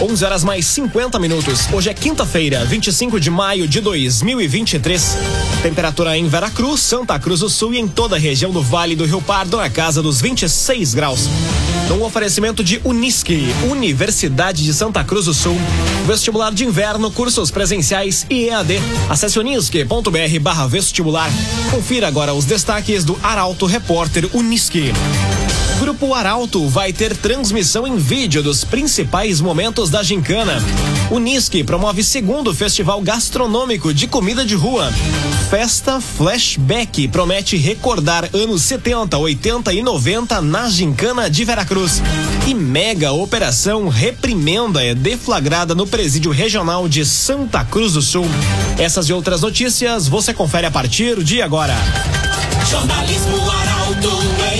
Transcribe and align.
11 0.00 0.24
horas 0.24 0.42
mais 0.42 0.64
50 0.64 1.18
minutos. 1.18 1.68
Hoje 1.70 1.90
é 1.90 1.94
quinta-feira, 1.94 2.64
25 2.64 3.20
de 3.20 3.30
maio 3.30 3.68
de 3.68 3.80
2023. 3.82 5.18
Temperatura 5.62 6.16
em 6.16 6.26
Veracruz, 6.26 6.80
Santa 6.80 7.18
Cruz 7.18 7.40
do 7.40 7.50
Sul 7.50 7.74
e 7.74 7.78
em 7.78 7.86
toda 7.86 8.16
a 8.16 8.18
região 8.18 8.50
do 8.50 8.62
Vale 8.62 8.96
do 8.96 9.04
Rio 9.04 9.20
Pardo 9.20 9.58
na 9.58 9.68
casa 9.68 10.02
dos 10.02 10.18
26 10.20 10.94
graus. 10.94 11.28
Um 11.90 12.02
oferecimento 12.02 12.64
de 12.64 12.80
Unisque, 12.82 13.52
Universidade 13.68 14.64
de 14.64 14.72
Santa 14.72 15.04
Cruz 15.04 15.26
do 15.26 15.34
Sul. 15.34 15.56
Vestibular 16.06 16.50
de 16.50 16.64
inverno, 16.64 17.10
cursos 17.10 17.50
presenciais 17.50 18.24
e 18.30 18.48
EAD. 18.48 18.80
Acesse 19.08 19.38
unisque.br 19.38 20.40
barra 20.40 20.66
vestibular. 20.66 21.30
Confira 21.70 22.08
agora 22.08 22.32
os 22.32 22.46
destaques 22.46 23.04
do 23.04 23.18
Arauto 23.22 23.66
Repórter 23.66 24.30
Unisque. 24.32 24.92
Grupo 25.80 26.12
Arauto 26.12 26.68
vai 26.68 26.92
ter 26.92 27.16
transmissão 27.16 27.86
em 27.86 27.96
vídeo 27.96 28.42
dos 28.42 28.64
principais 28.64 29.40
momentos 29.40 29.88
da 29.88 30.02
gincana. 30.02 30.62
Unisque 31.10 31.64
promove 31.64 32.04
segundo 32.04 32.54
festival 32.54 33.00
gastronômico 33.00 33.94
de 33.94 34.06
comida 34.06 34.44
de 34.44 34.54
rua. 34.54 34.92
Festa 35.48 35.98
Flashback 35.98 37.08
promete 37.08 37.56
recordar 37.56 38.28
anos 38.34 38.60
70, 38.60 39.16
80 39.16 39.72
e 39.72 39.82
90 39.82 40.42
na 40.42 40.68
gincana 40.68 41.30
de 41.30 41.46
Veracruz. 41.46 42.02
E 42.46 42.52
mega 42.52 43.12
operação 43.12 43.88
Reprimenda 43.88 44.84
é 44.84 44.94
deflagrada 44.94 45.74
no 45.74 45.86
presídio 45.86 46.30
regional 46.30 46.90
de 46.90 47.06
Santa 47.06 47.64
Cruz 47.64 47.94
do 47.94 48.02
Sul. 48.02 48.26
Essas 48.78 49.08
e 49.08 49.14
outras 49.14 49.40
notícias 49.40 50.06
você 50.06 50.34
confere 50.34 50.66
a 50.66 50.70
partir 50.70 51.24
de 51.24 51.40
agora. 51.40 51.74
Jornalismo 52.68 53.50
Arauto 53.50 54.20
em 54.54 54.59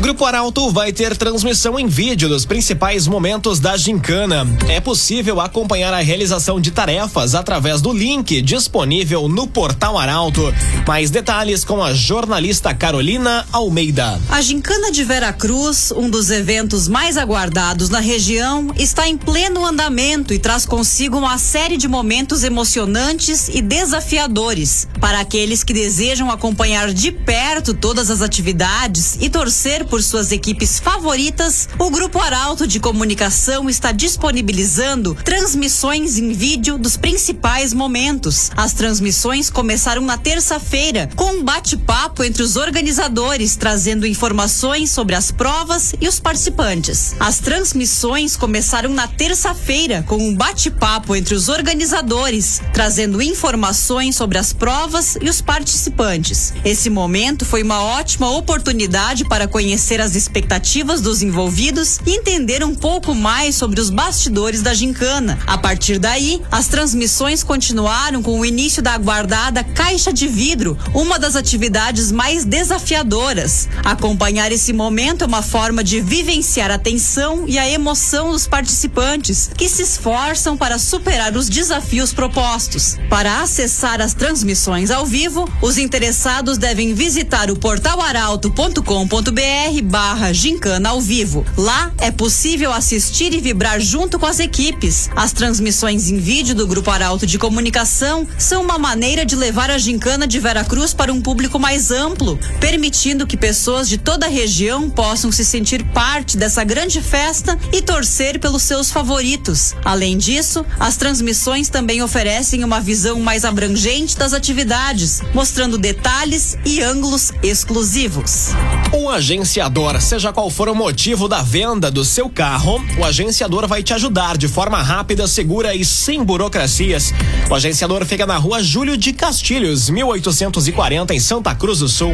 Grupo 0.00 0.24
Arauto 0.24 0.70
vai 0.70 0.92
ter 0.92 1.16
transmissão 1.16 1.76
em 1.76 1.88
vídeo 1.88 2.28
dos 2.28 2.46
principais 2.46 3.08
momentos 3.08 3.58
da 3.58 3.76
gincana. 3.76 4.46
É 4.68 4.80
possível 4.80 5.40
acompanhar 5.40 5.92
a 5.92 5.98
realização 5.98 6.60
de 6.60 6.70
tarefas 6.70 7.34
através 7.34 7.82
do 7.82 7.92
link 7.92 8.40
disponível 8.40 9.28
no 9.28 9.48
portal 9.48 9.98
Arauto. 9.98 10.54
Mais 10.86 11.10
detalhes 11.10 11.64
com 11.64 11.82
a 11.82 11.92
jornalista 11.92 12.72
Carolina 12.72 13.44
Almeida. 13.52 14.20
A 14.30 14.40
gincana 14.40 14.92
de 14.92 15.02
Veracruz, 15.02 15.90
um 15.90 16.08
dos 16.08 16.30
eventos 16.30 16.86
mais 16.86 17.16
aguardados 17.16 17.88
na 17.88 17.98
região, 17.98 18.72
está 18.78 19.08
em 19.08 19.16
pleno 19.16 19.66
andamento 19.66 20.32
e 20.32 20.38
traz 20.38 20.64
consigo 20.64 21.18
uma 21.18 21.38
série 21.38 21.76
de 21.76 21.88
momentos 21.88 22.44
emocionantes 22.44 23.48
e 23.48 23.60
desafiadores 23.60 24.86
para 25.00 25.18
aqueles 25.18 25.64
que 25.64 25.72
desejam 25.72 26.30
acompanhar 26.30 26.92
de 26.94 27.10
perto 27.10 27.74
todas 27.74 28.10
as 28.10 28.22
atividades 28.22 29.18
e 29.20 29.28
torcer 29.28 29.87
por 29.88 30.02
suas 30.02 30.30
equipes 30.32 30.78
favoritas, 30.78 31.68
o 31.78 31.90
Grupo 31.90 32.18
Arauto 32.18 32.66
de 32.66 32.78
Comunicação 32.78 33.68
está 33.70 33.90
disponibilizando 33.90 35.14
transmissões 35.24 36.18
em 36.18 36.32
vídeo 36.32 36.76
dos 36.78 36.96
principais 36.96 37.72
momentos. 37.72 38.50
As 38.56 38.74
transmissões 38.74 39.48
começaram 39.48 40.02
na 40.02 40.18
terça-feira, 40.18 41.08
com 41.16 41.38
um 41.38 41.42
bate-papo 41.42 42.22
entre 42.22 42.42
os 42.42 42.56
organizadores, 42.56 43.56
trazendo 43.56 44.06
informações 44.06 44.90
sobre 44.90 45.14
as 45.14 45.30
provas 45.30 45.94
e 46.00 46.06
os 46.06 46.20
participantes. 46.20 47.14
As 47.18 47.38
transmissões 47.38 48.36
começaram 48.36 48.90
na 48.90 49.08
terça-feira, 49.08 50.04
com 50.06 50.18
um 50.18 50.34
bate-papo 50.34 51.16
entre 51.16 51.34
os 51.34 51.48
organizadores, 51.48 52.60
trazendo 52.74 53.22
informações 53.22 54.16
sobre 54.16 54.36
as 54.36 54.52
provas 54.52 55.16
e 55.20 55.28
os 55.30 55.40
participantes. 55.40 56.52
Esse 56.64 56.90
momento 56.90 57.46
foi 57.46 57.62
uma 57.62 57.82
ótima 57.82 58.30
oportunidade 58.30 59.24
para 59.24 59.48
conhecer 59.48 59.77
conhecer 59.78 60.00
as 60.00 60.16
expectativas 60.16 61.00
dos 61.00 61.22
envolvidos 61.22 62.00
e 62.04 62.16
entender 62.16 62.64
um 62.64 62.74
pouco 62.74 63.14
mais 63.14 63.54
sobre 63.54 63.80
os 63.80 63.90
bastidores 63.90 64.60
da 64.60 64.74
gincana. 64.74 65.38
A 65.46 65.56
partir 65.56 66.00
daí, 66.00 66.42
as 66.50 66.66
transmissões 66.66 67.44
continuaram 67.44 68.20
com 68.20 68.40
o 68.40 68.44
início 68.44 68.82
da 68.82 68.94
aguardada 68.94 69.62
Caixa 69.62 70.12
de 70.12 70.26
Vidro, 70.26 70.76
uma 70.92 71.16
das 71.16 71.36
atividades 71.36 72.10
mais 72.10 72.44
desafiadoras. 72.44 73.68
Acompanhar 73.84 74.50
esse 74.50 74.72
momento 74.72 75.22
é 75.22 75.28
uma 75.28 75.42
forma 75.42 75.84
de 75.84 76.00
vivenciar 76.00 76.72
a 76.72 76.78
tensão 76.78 77.44
e 77.46 77.56
a 77.56 77.70
emoção 77.70 78.32
dos 78.32 78.48
participantes, 78.48 79.48
que 79.56 79.68
se 79.68 79.82
esforçam 79.82 80.56
para 80.56 80.76
superar 80.76 81.36
os 81.36 81.48
desafios 81.48 82.12
propostos. 82.12 82.96
Para 83.08 83.42
acessar 83.42 84.00
as 84.00 84.12
transmissões 84.12 84.90
ao 84.90 85.06
vivo, 85.06 85.48
os 85.62 85.78
interessados 85.78 86.58
devem 86.58 86.94
visitar 86.94 87.48
o 87.48 87.56
portal 87.56 88.00
arauto.com.br 88.00 89.67
barra 89.82 90.32
Gincana 90.32 90.88
ao 90.88 91.00
vivo. 91.00 91.44
Lá 91.56 91.92
é 91.98 92.10
possível 92.10 92.72
assistir 92.72 93.34
e 93.34 93.40
vibrar 93.40 93.80
junto 93.80 94.18
com 94.18 94.26
as 94.26 94.40
equipes. 94.40 95.10
As 95.14 95.32
transmissões 95.32 96.08
em 96.08 96.18
vídeo 96.18 96.54
do 96.54 96.66
Grupo 96.66 96.90
Arauto 96.90 97.26
de 97.26 97.38
Comunicação 97.38 98.26
são 98.38 98.62
uma 98.62 98.78
maneira 98.78 99.24
de 99.24 99.36
levar 99.36 99.70
a 99.70 99.78
Gincana 99.78 100.26
de 100.26 100.40
Veracruz 100.40 100.94
para 100.94 101.12
um 101.12 101.20
público 101.20 101.58
mais 101.58 101.90
amplo, 101.90 102.38
permitindo 102.60 103.26
que 103.26 103.36
pessoas 103.36 103.88
de 103.88 103.98
toda 103.98 104.26
a 104.26 104.30
região 104.30 104.88
possam 104.88 105.30
se 105.30 105.44
sentir 105.44 105.84
parte 105.92 106.36
dessa 106.36 106.64
grande 106.64 107.02
festa 107.02 107.58
e 107.72 107.82
torcer 107.82 108.38
pelos 108.38 108.62
seus 108.62 108.90
favoritos. 108.90 109.74
Além 109.84 110.16
disso, 110.16 110.64
as 110.80 110.96
transmissões 110.96 111.68
também 111.68 112.02
oferecem 112.02 112.64
uma 112.64 112.80
visão 112.80 113.20
mais 113.20 113.44
abrangente 113.44 114.16
das 114.16 114.32
atividades, 114.32 115.20
mostrando 115.34 115.76
detalhes 115.76 116.56
e 116.64 116.80
ângulos 116.82 117.32
exclusivos. 117.42 118.48
O 118.92 119.08
agência 119.10 119.47
agenciador. 119.48 119.98
Seja 120.02 120.30
qual 120.30 120.50
for 120.50 120.68
o 120.68 120.74
motivo 120.74 121.26
da 121.26 121.42
venda 121.42 121.90
do 121.90 122.04
seu 122.04 122.28
carro, 122.28 122.84
o 122.98 123.04
agenciador 123.04 123.66
vai 123.66 123.82
te 123.82 123.94
ajudar 123.94 124.36
de 124.36 124.46
forma 124.46 124.82
rápida, 124.82 125.26
segura 125.26 125.74
e 125.74 125.86
sem 125.86 126.22
burocracias. 126.22 127.14
O 127.50 127.54
agenciador 127.54 128.04
fica 128.04 128.26
na 128.26 128.36
rua 128.36 128.62
Júlio 128.62 128.96
de 128.96 129.14
Castilhos, 129.14 129.88
1840, 129.88 131.14
em 131.14 131.20
Santa 131.20 131.54
Cruz 131.54 131.78
do 131.78 131.88
Sul. 131.88 132.12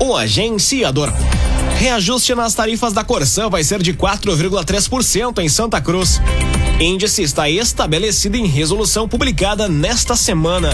O 0.00 0.16
agenciador. 0.16 1.12
Reajuste 1.78 2.34
nas 2.34 2.54
tarifas 2.54 2.92
da 2.92 3.02
Corsã 3.02 3.48
vai 3.48 3.64
ser 3.64 3.82
de 3.82 3.92
4,3% 3.92 5.38
em 5.38 5.48
Santa 5.48 5.80
Cruz. 5.80 6.20
Índice 6.80 7.22
está 7.22 7.48
estabelecido 7.48 8.36
em 8.36 8.46
resolução 8.46 9.08
publicada 9.08 9.68
nesta 9.68 10.16
semana. 10.16 10.70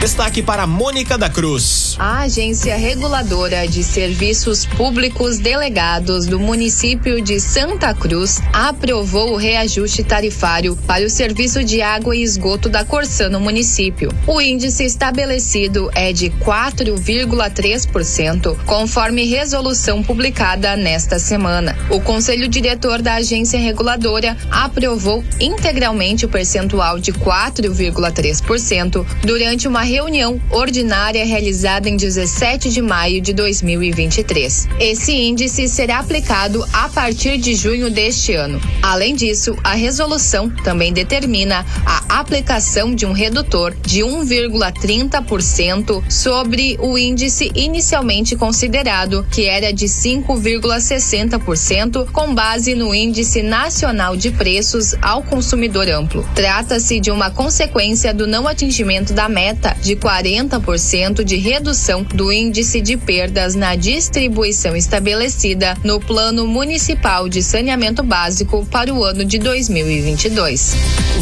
Destaque 0.00 0.42
para 0.42 0.66
Mônica 0.66 1.18
da 1.18 1.28
Cruz. 1.28 1.96
A 1.98 2.20
Agência 2.20 2.74
Reguladora 2.76 3.68
de 3.68 3.82
Serviços 3.82 4.64
Públicos 4.64 5.38
Delegados 5.38 6.24
do 6.24 6.40
município 6.40 7.20
de 7.20 7.38
Santa 7.38 7.92
Cruz 7.92 8.40
aprovou 8.52 9.34
o 9.34 9.36
reajuste 9.36 10.02
tarifário 10.02 10.74
para 10.86 11.04
o 11.04 11.10
serviço 11.10 11.62
de 11.62 11.82
água 11.82 12.16
e 12.16 12.22
esgoto 12.22 12.70
da 12.70 12.84
Corsã 12.84 13.28
no 13.28 13.40
município. 13.40 14.10
O 14.26 14.40
índice 14.40 14.84
estabelecido 14.84 15.90
é 15.94 16.12
de 16.12 16.30
4,3%, 16.30 18.56
conforme 18.64 19.26
resolução 19.26 20.02
publicada 20.02 20.39
nesta 20.78 21.18
semana. 21.18 21.76
O 21.90 22.00
Conselho 22.00 22.48
Diretor 22.48 23.02
da 23.02 23.16
Agência 23.16 23.60
Reguladora 23.60 24.34
aprovou 24.50 25.22
integralmente 25.38 26.24
o 26.24 26.30
percentual 26.30 26.98
de 26.98 27.12
4,3% 27.12 29.04
durante 29.22 29.68
uma 29.68 29.82
reunião 29.82 30.40
ordinária 30.50 31.26
realizada 31.26 31.90
em 31.90 31.96
17 31.96 32.70
de 32.70 32.80
maio 32.80 33.20
de 33.20 33.34
2023. 33.34 34.66
Esse 34.80 35.12
índice 35.12 35.68
será 35.68 35.98
aplicado 35.98 36.66
a 36.72 36.88
partir 36.88 37.36
de 37.36 37.54
junho 37.54 37.90
deste 37.90 38.32
ano. 38.32 38.58
Além 38.80 39.14
disso, 39.14 39.54
a 39.62 39.74
resolução 39.74 40.48
também 40.64 40.90
determina 40.90 41.66
a 41.84 42.18
aplicação 42.18 42.94
de 42.94 43.04
um 43.04 43.12
redutor 43.12 43.74
de 43.84 44.00
1,30% 44.00 46.02
sobre 46.10 46.78
o 46.80 46.96
índice 46.96 47.52
inicialmente 47.54 48.36
considerado, 48.36 49.26
que 49.30 49.44
era 49.44 49.70
de 49.70 49.86
5,60%, 50.34 52.10
com 52.12 52.34
base 52.34 52.74
no 52.74 52.94
Índice 52.94 53.42
Nacional 53.42 54.16
de 54.16 54.30
Preços 54.30 54.94
ao 55.02 55.22
Consumidor 55.22 55.88
Amplo. 55.88 56.26
Trata-se 56.34 57.00
de 57.00 57.10
uma 57.10 57.30
consequência 57.30 58.14
do 58.14 58.26
não 58.26 58.46
atingimento 58.46 59.12
da 59.12 59.28
meta 59.28 59.76
de 59.82 59.96
40% 59.96 61.24
de 61.24 61.36
redução 61.36 62.02
do 62.02 62.32
índice 62.32 62.80
de 62.80 62.96
perdas 62.96 63.54
na 63.54 63.74
distribuição 63.76 64.76
estabelecida 64.76 65.76
no 65.84 66.00
Plano 66.00 66.46
Municipal 66.46 67.28
de 67.28 67.42
Saneamento 67.42 68.02
Básico 68.02 68.66
para 68.70 68.92
o 68.92 69.04
ano 69.04 69.24
de 69.24 69.38
2022. 69.38 70.74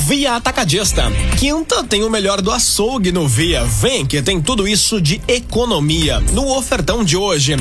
Via 0.06 0.36
Atacadista. 0.36 1.10
Quinta 1.38 1.84
tem 1.84 2.02
o 2.02 2.10
melhor 2.10 2.40
do 2.40 2.50
açougue 2.50 3.12
no 3.12 3.26
Via. 3.28 3.64
Vem 3.64 4.06
que 4.06 4.22
tem 4.22 4.40
tudo 4.40 4.66
isso 4.66 5.00
de 5.00 5.20
economia. 5.28 6.20
No 6.32 6.56
ofertão 6.56 7.04
de 7.04 7.16
hoje, 7.16 7.56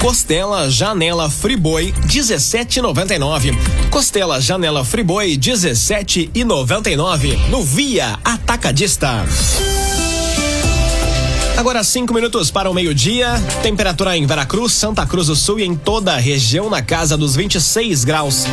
costela 0.00 0.70
janela 0.88 1.28
Friboi 1.28 1.92
17,99. 2.06 3.54
Costela 3.90 4.40
janela 4.40 4.82
Friboi 4.82 5.36
17,99 5.36 7.50
no 7.50 7.62
Via 7.62 8.18
Atacadista. 8.24 9.67
Agora 11.58 11.82
cinco 11.82 12.14
minutos 12.14 12.52
para 12.52 12.70
o 12.70 12.72
meio-dia. 12.72 13.34
Temperatura 13.64 14.16
em 14.16 14.24
Veracruz, 14.24 14.72
Santa 14.72 15.04
Cruz 15.04 15.26
do 15.26 15.34
Sul 15.34 15.58
e 15.58 15.64
em 15.64 15.74
toda 15.74 16.14
a 16.14 16.16
região 16.16 16.70
na 16.70 16.82
casa 16.82 17.16
dos 17.16 17.34
26 17.34 18.04
graus. 18.04 18.44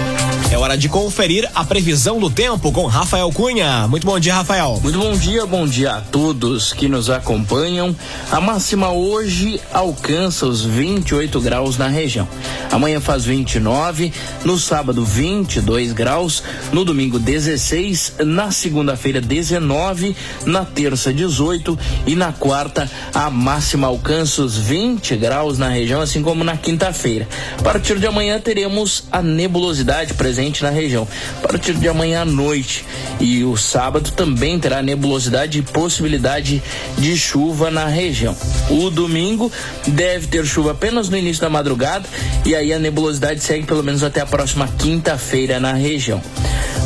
É 0.52 0.57
hora 0.57 0.75
de 0.75 0.90
conferir 0.90 1.48
a 1.54 1.63
previsão 1.63 2.19
do 2.19 2.31
tempo 2.31 2.72
com 2.72 2.88
Rafael 2.88 3.31
Cunha. 3.31 3.88
Muito 3.88 4.07
bom 4.07 4.19
dia, 4.19 4.34
Rafael. 4.34 4.80
Muito 4.81 4.98
bom 4.98 5.16
dia, 5.16 5.46
bom 5.46 5.68
dia 5.68 5.98
a 5.98 6.02
todos 6.02 6.74
que 6.74 6.88
nos 6.88 7.12
acompanham. 7.12 7.96
A 8.31 8.42
máxima 8.42 8.92
hoje 8.92 9.62
alcança 9.72 10.48
os 10.48 10.66
28 10.66 11.40
graus 11.42 11.78
na 11.78 11.88
região. 11.88 12.28
Amanhã 12.72 13.00
faz 13.00 13.24
29, 13.24 14.12
no 14.44 14.58
sábado 14.58 15.06
22 15.06 15.94
graus, 15.94 16.42
no 16.74 16.84
domingo 16.84 17.19
16, 17.19 18.16
na 18.25 18.50
segunda-feira 18.50 19.22
19, 19.22 20.16
na 20.44 20.66
terça 20.66 21.13
18 21.13 21.78
e 22.08 22.16
na 22.16 22.34
quarta 22.34 22.90
a 23.13 23.30
máxima 23.30 23.88
alcança 23.88 24.42
os 24.42 24.57
20 24.57 25.15
graus 25.15 25.57
na 25.57 25.69
região, 25.69 26.01
assim 26.01 26.21
como 26.21 26.44
na 26.44 26.57
quinta-feira. 26.57 27.27
A 27.57 27.62
partir 27.62 28.00
de 28.00 28.07
amanhã 28.07 28.39
teremos 28.39 29.06
a 29.12 29.21
nebulosidade 29.21 30.13
presente 30.13 30.63
na 30.63 30.69
região. 30.69 31.07
A 31.44 31.47
partir 31.47 31.74
de 31.74 31.88
amanhã 31.88 32.21
à 32.21 32.25
noite 32.25 32.86
e 33.19 33.44
o 33.44 33.56
sábado 33.57 34.12
também 34.12 34.59
terá 34.59 34.81
nebulosidade 34.81 35.59
e 35.59 35.62
possibilidade 35.62 36.62
de 36.97 37.18
chuva 37.18 37.71
na 37.71 37.86
região. 37.86 38.36
O 38.69 38.89
domingo 38.89 39.51
deve 39.88 40.27
ter 40.27 40.45
chuva 40.45 40.71
apenas 40.71 41.09
no 41.09 41.18
início 41.18 41.41
da 41.41 41.50
madrugada 41.50 42.07
e 42.45 42.56
aí 42.56 42.74
a 42.74 42.80
nebulosidade 42.80 43.41
segue 43.41 43.65
pelo 43.65 43.83
menos 43.83 44.03
até 44.03 44.21
a 44.21 44.25
próxima 44.25 44.68
quinta-feira 44.77 45.59
na 45.59 45.74
região. 45.74 46.21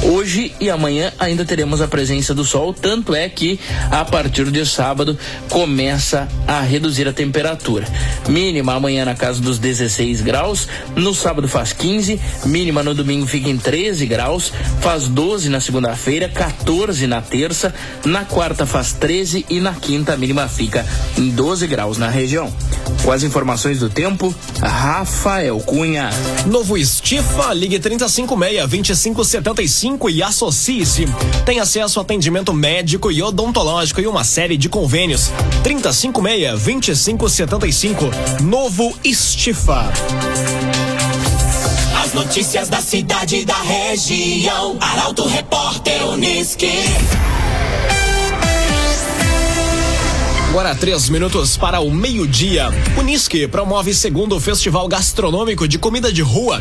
Hoje 0.01 0.54
e 0.62 0.69
amanhã 0.69 1.12
ainda 1.19 1.44
teremos 1.44 1.81
a 1.81 1.88
presença 1.88 2.34
do 2.34 2.46
sol, 2.46 2.74
tanto 2.74 3.13
é 3.13 3.28
que 3.28 3.60
a 3.92 4.06
partir 4.06 4.50
de 4.50 4.66
sábado 4.66 5.18
começa 5.50 6.25
a 6.48 6.62
reduzir 6.62 7.07
a 7.07 7.13
temperatura. 7.13 7.86
Mínima 8.28 8.74
amanhã 8.74 9.04
na 9.04 9.13
casa 9.13 9.42
dos 9.42 9.60
16 9.60 10.22
graus, 10.22 10.69
no 10.96 11.13
sábado 11.13 11.50
faz 11.50 11.74
15, 11.74 12.19
mínima 12.46 12.81
no 12.81 12.94
domingo 12.94 13.28
fica 13.28 13.50
em 13.50 13.57
13 13.57 14.06
graus, 14.06 14.54
faz 14.80 15.10
12 15.10 15.50
na 15.50 15.60
segunda-feira, 15.60 16.30
14 16.30 17.06
na 17.06 17.22
terça, 17.22 17.74
na 18.06 18.24
quarta 18.24 18.66
faz 18.66 18.94
13 18.94 19.46
e 19.50 19.60
na 19.60 19.74
quinta 19.74 20.13
a 20.13 20.18
mínima 20.18 20.48
fica 20.48 20.86
em 21.18 21.30
12 21.30 21.68
graus 21.68 21.98
na 21.98 22.07
região. 22.07 22.54
Com 23.09 23.13
as 23.13 23.23
informações 23.23 23.79
do 23.79 23.89
tempo, 23.89 24.35
Rafael 24.61 25.59
Cunha. 25.61 26.11
Novo 26.45 26.77
Estifa, 26.77 27.51
ligue 27.56 27.79
356-2575 27.79 30.11
e 30.11 30.21
associe-se. 30.21 31.07
Tem 31.44 31.59
acesso 31.59 31.97
a 31.97 32.03
atendimento 32.03 32.53
médico 32.53 33.11
e 33.11 33.23
odontológico 33.23 34.00
e 34.00 34.06
uma 34.06 34.23
série 34.23 34.57
de 34.57 34.69
convênios. 34.69 35.31
356-2575. 35.63 38.41
Novo 38.41 38.95
Estifa. 39.03 39.91
As 42.03 42.13
notícias 42.13 42.69
da 42.69 42.79
cidade 42.79 43.38
e 43.38 43.45
da 43.45 43.59
região. 43.59 44.77
Arauto 44.79 45.27
Repórter 45.27 46.07
Uniski. 46.09 46.69
Agora 50.50 50.74
três 50.74 51.10
minutos 51.10 51.56
para 51.56 51.80
o 51.80 51.92
meio-dia. 51.92 52.69
Unisque 52.98 53.48
promove 53.48 53.94
segundo 53.94 54.40
Festival 54.40 54.88
Gastronômico 54.88 55.68
de 55.68 55.78
Comida 55.78 56.12
de 56.12 56.24
Rua. 56.24 56.60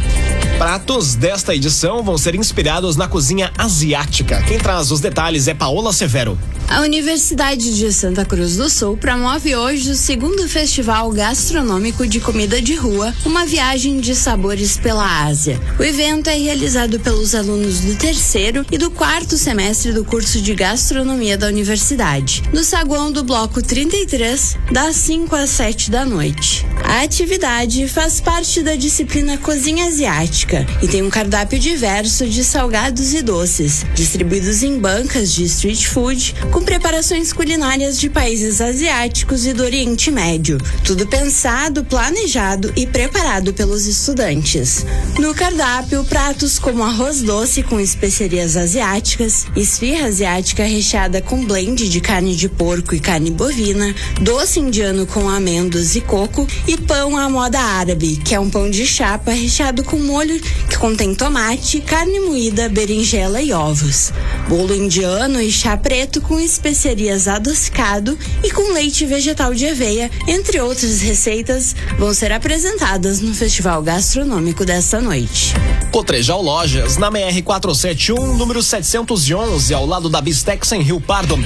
Pratos 0.59 1.15
desta 1.15 1.55
edição 1.55 2.03
vão 2.03 2.19
ser 2.19 2.35
inspirados 2.35 2.97
na 2.97 3.07
cozinha 3.07 3.53
asiática. 3.57 4.43
Quem 4.43 4.59
traz 4.59 4.91
os 4.91 4.99
detalhes 4.99 5.47
é 5.47 5.55
Paola 5.55 5.93
Severo. 5.93 6.37
A 6.67 6.81
Universidade 6.81 7.77
de 7.77 7.93
Santa 7.93 8.25
Cruz 8.25 8.57
do 8.57 8.69
Sul 8.69 8.97
promove 8.97 9.55
hoje 9.57 9.93
o 9.93 9.95
segundo 9.95 10.49
Festival 10.49 11.11
Gastronômico 11.13 12.07
de 12.07 12.21
Comida 12.21 12.61
de 12.61 12.75
Rua, 12.75 13.15
uma 13.25 13.47
viagem 13.47 14.01
de 14.01 14.15
sabores 14.15 14.77
pela 14.77 15.25
Ásia. 15.25 15.59
O 15.79 15.83
evento 15.83 16.29
é 16.29 16.35
realizado 16.35 16.99
pelos 17.01 17.37
alunos 17.37 17.81
do 17.81 17.95
terceiro 17.95 18.67
e 18.71 18.77
do 18.77 18.91
quarto 18.91 19.39
semestre 19.39 19.93
do 19.93 20.05
curso 20.05 20.43
de 20.43 20.55
Gastronomia 20.55 21.39
da 21.39 21.47
Universidade, 21.47 22.43
no 22.53 22.65
saguão 22.65 23.11
do 23.13 23.23
Bloco 23.23 23.63
33, 23.63 24.59
das 24.73 24.97
5 24.97 25.35
às 25.37 25.51
7 25.51 25.91
da 25.91 26.05
noite. 26.05 26.67
A 26.85 27.03
atividade 27.03 27.89
faz 27.89 28.21
parte 28.21 28.63
da 28.63 28.75
disciplina 28.75 29.39
Cozinha 29.39 29.87
Asiática 29.87 30.48
e 30.83 30.89
tem 30.89 31.03
um 31.03 31.11
cardápio 31.11 31.59
diverso 31.59 32.27
de 32.27 32.43
salgados 32.43 33.13
e 33.13 33.23
doces, 33.23 33.85
distribuídos 33.95 34.63
em 34.63 34.79
bancas 34.79 35.33
de 35.33 35.45
street 35.45 35.87
food, 35.87 36.35
com 36.51 36.63
preparações 36.63 37.33
culinárias 37.33 37.99
de 37.99 38.09
países 38.09 38.61
asiáticos 38.61 39.47
e 39.47 39.53
do 39.53 39.63
Oriente 39.63 40.11
Médio. 40.11 40.59
Tudo 40.85 41.07
pensado, 41.07 41.85
planejado 41.85 42.73
e 42.77 42.87
preparado 42.87 43.53
pelos 43.53 43.87
estudantes. 43.87 44.87
No 45.19 45.35
cardápio, 45.35 46.05
pratos 46.05 46.59
como 46.59 46.83
arroz 46.83 47.23
doce 47.23 47.63
com 47.63 47.79
especiarias 47.79 48.57
asiáticas, 48.57 49.47
esfirra 49.55 50.07
asiática 50.07 50.65
recheada 50.65 51.21
com 51.21 51.45
blend 51.45 51.89
de 51.89 52.01
carne 52.01 52.35
de 52.35 52.49
porco 52.49 52.95
e 52.95 53.01
carne 53.01 53.31
bovina, 53.31 53.95
doce 54.21 54.61
indiano 54.61 55.07
com 55.07 55.29
amêndoas 55.29 55.95
e 55.95 56.01
coco 56.01 56.47
e 56.67 56.77
pão 56.77 57.17
à 57.17 57.29
moda 57.29 57.61
árabe, 57.61 58.17
que 58.17 58.35
é 58.35 58.41
um 58.41 58.49
pão 58.49 58.71
de 58.71 58.87
chapa 58.87 59.33
recheado 59.33 59.85
com 59.85 59.99
molho 59.99 60.38
que 60.41 60.79
contém 60.79 61.15
tomate, 61.15 61.81
carne 61.81 62.21
moída, 62.21 62.69
berinjela 62.69 63.41
e 63.43 63.53
ovos. 63.53 64.13
Bolo 64.49 64.75
indiano 64.75 65.41
e 65.41 65.51
chá 65.51 65.77
preto 65.77 66.21
com 66.21 66.41
especiarias 66.41 67.29
adocicado 67.29 68.19
e 68.43 68.51
com 68.51 68.73
leite 68.73 69.05
vegetal 69.05 69.55
de 69.55 69.67
aveia, 69.67 70.11
entre 70.27 70.61
outras 70.61 71.01
receitas, 71.01 71.75
vão 71.99 72.13
ser 72.15 72.33
apresentadas 72.33 73.21
no 73.21 73.35
Festival 73.35 73.83
Gastronômico 73.83 74.65
desta 74.65 75.01
noite. 75.01 75.55
Cotrijal 75.91 76.43
Lojas, 76.43 76.97
na 76.97 77.09
MR 77.09 77.43
471, 77.43 78.37
número 78.37 78.63
711, 78.63 79.73
ao 79.73 79.87
lado 79.87 80.09
da 80.09 80.21
Bistex 80.21 80.73
em 80.73 80.83
Rio 80.83 81.01
Pardo. 81.01 81.39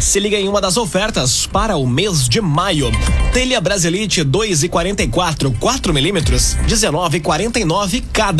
Se 0.00 0.18
liga 0.18 0.36
em 0.36 0.48
uma 0.48 0.60
das 0.60 0.76
ofertas 0.76 1.46
para 1.46 1.76
o 1.76 1.86
mês 1.86 2.28
de 2.28 2.40
maio. 2.40 2.90
Telha 3.32 3.60
Brasilite 3.60 4.24
2,44, 4.24 5.54
4 5.58 5.94
milímetros, 5.94 6.56
19,49 6.66 8.02
cada. 8.12 8.39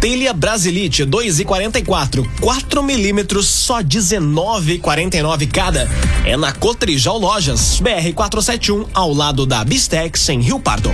Telha 0.00 0.32
Brasilite 0.32 1.04
2,44, 1.04 2.24
4 2.40 2.82
milímetros, 2.82 3.48
só 3.48 3.82
19,49 3.82 5.50
cada. 5.50 5.88
É 6.24 6.36
na 6.36 6.52
Cotrijal 6.52 7.18
Lojas, 7.18 7.80
BR 7.80 8.12
471, 8.14 8.86
ao 8.94 9.12
lado 9.12 9.44
da 9.44 9.64
Bistex 9.64 10.28
em 10.28 10.40
Rio 10.40 10.60
Pardo. 10.60 10.90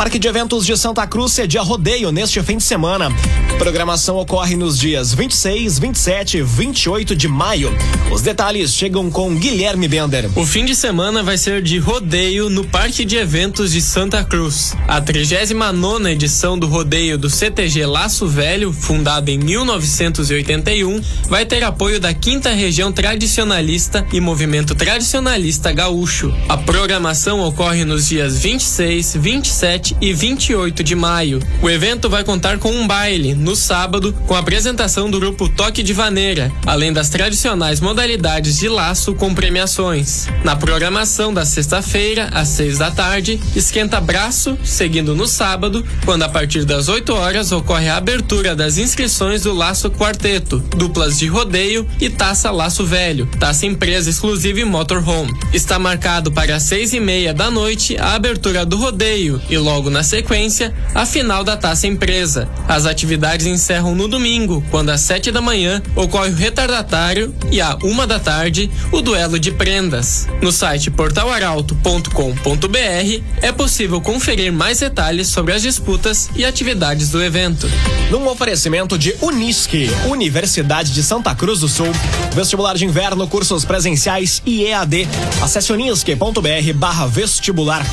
Parque 0.00 0.18
de 0.18 0.26
Eventos 0.26 0.64
de 0.64 0.74
Santa 0.78 1.06
Cruz 1.06 1.32
cedia 1.32 1.60
rodeio 1.60 2.10
neste 2.10 2.42
fim 2.42 2.56
de 2.56 2.62
semana. 2.62 3.14
Programação 3.58 4.16
ocorre 4.16 4.56
nos 4.56 4.78
dias 4.78 5.12
26, 5.12 5.78
27 5.78 6.38
e 6.38 6.42
28 6.42 7.14
de 7.14 7.28
maio. 7.28 7.70
Os 8.10 8.22
detalhes 8.22 8.72
chegam 8.72 9.10
com 9.10 9.34
Guilherme 9.34 9.86
Bender. 9.86 10.30
O 10.36 10.46
fim 10.46 10.64
de 10.64 10.74
semana 10.74 11.22
vai 11.22 11.36
ser 11.36 11.60
de 11.60 11.76
rodeio 11.76 12.48
no 12.48 12.64
Parque 12.64 13.04
de 13.04 13.16
Eventos 13.16 13.72
de 13.72 13.82
Santa 13.82 14.24
Cruz. 14.24 14.74
A 14.88 15.02
39 15.02 16.10
edição 16.10 16.58
do 16.58 16.66
rodeio 16.66 17.18
do 17.18 17.28
CTG 17.28 17.84
Laço 17.84 18.26
Velho, 18.26 18.72
fundado 18.72 19.30
em 19.30 19.36
1981, 19.36 21.02
vai 21.28 21.44
ter 21.44 21.62
apoio 21.62 22.00
da 22.00 22.08
5 22.08 22.48
Região 22.48 22.90
Tradicionalista 22.90 24.06
e 24.14 24.18
Movimento 24.18 24.74
Tradicionalista 24.74 25.70
Gaúcho. 25.70 26.34
A 26.48 26.56
programação 26.56 27.40
ocorre 27.42 27.84
nos 27.84 28.08
dias 28.08 28.38
26, 28.38 29.16
27 29.16 29.89
27 29.90 29.96
e 30.00 30.12
28 30.12 30.84
de 30.84 30.94
maio. 30.94 31.40
O 31.62 31.68
evento 31.68 32.08
vai 32.08 32.22
contar 32.22 32.58
com 32.58 32.70
um 32.70 32.86
baile, 32.86 33.34
no 33.34 33.56
sábado, 33.56 34.12
com 34.26 34.34
a 34.34 34.38
apresentação 34.38 35.10
do 35.10 35.18
grupo 35.18 35.48
Toque 35.48 35.82
de 35.82 35.92
Vaneira, 35.92 36.52
além 36.66 36.92
das 36.92 37.08
tradicionais 37.08 37.80
modalidades 37.80 38.58
de 38.58 38.68
laço 38.68 39.14
com 39.14 39.34
premiações. 39.34 40.28
Na 40.44 40.54
programação 40.54 41.32
da 41.32 41.44
sexta-feira, 41.44 42.28
às 42.32 42.48
6 42.48 42.78
da 42.78 42.90
tarde, 42.90 43.40
esquenta 43.54 44.00
braço, 44.00 44.56
seguindo 44.64 45.14
no 45.14 45.26
sábado, 45.26 45.84
quando 46.04 46.22
a 46.22 46.28
partir 46.28 46.64
das 46.64 46.88
8 46.88 47.12
horas 47.12 47.52
ocorre 47.52 47.88
a 47.88 47.96
abertura 47.96 48.54
das 48.54 48.78
inscrições 48.78 49.42
do 49.42 49.54
Laço 49.54 49.90
Quarteto, 49.90 50.58
duplas 50.76 51.18
de 51.18 51.26
rodeio 51.26 51.86
e 52.00 52.08
taça 52.08 52.50
Laço 52.50 52.84
Velho, 52.84 53.26
taça 53.38 53.66
empresa 53.66 54.10
exclusiva 54.10 54.60
e 54.60 54.64
motorhome. 54.64 55.32
Está 55.52 55.78
marcado 55.78 56.30
para 56.30 56.60
seis 56.60 56.92
e 56.92 57.00
meia 57.00 57.32
da 57.32 57.50
noite 57.50 57.96
a 57.98 58.14
abertura 58.14 58.64
do 58.64 58.76
rodeio 58.76 59.40
e 59.48 59.56
logo 59.56 59.69
na 59.90 60.02
sequência 60.02 60.74
a 60.94 61.06
final 61.06 61.44
da 61.44 61.56
taça 61.56 61.86
empresa. 61.86 62.48
As 62.66 62.86
atividades 62.86 63.46
encerram 63.46 63.94
no 63.94 64.08
domingo, 64.08 64.64
quando 64.68 64.90
às 64.90 65.00
sete 65.00 65.30
da 65.30 65.40
manhã 65.40 65.80
ocorre 65.94 66.30
o 66.30 66.34
retardatário 66.34 67.32
e 67.52 67.60
à 67.60 67.78
uma 67.84 68.06
da 68.06 68.18
tarde 68.18 68.68
o 68.90 69.00
duelo 69.00 69.38
de 69.38 69.52
prendas. 69.52 70.26
No 70.42 70.50
site 70.50 70.90
portalaralto.com.br 70.90 73.22
é 73.40 73.52
possível 73.52 74.00
conferir 74.00 74.52
mais 74.52 74.80
detalhes 74.80 75.28
sobre 75.28 75.54
as 75.54 75.62
disputas 75.62 76.28
e 76.34 76.44
atividades 76.44 77.10
do 77.10 77.22
evento. 77.22 77.70
Num 78.10 78.26
oferecimento 78.26 78.98
de 78.98 79.14
Unisque, 79.20 79.88
Universidade 80.08 80.92
de 80.92 81.02
Santa 81.02 81.32
Cruz 81.34 81.60
do 81.60 81.68
Sul, 81.68 81.92
vestibular 82.34 82.74
de 82.74 82.84
inverno, 82.84 83.28
cursos 83.28 83.64
presenciais 83.64 84.42
e 84.44 84.64
EAD. 84.64 85.06
Acesse 85.40 85.72
unisque.br 85.72 86.72
barra 86.74 87.06
vestibular. 87.06 87.86